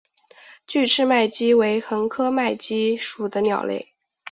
[0.65, 3.93] 距翅麦鸡为鸻科麦鸡属的鸟类。